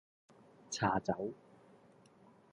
[0.71, 1.29] 茶走